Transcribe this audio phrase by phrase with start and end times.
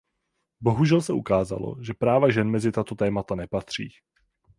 [0.61, 3.89] Bohužel se ukázalo, že práva žen mezi tato témata nepatří.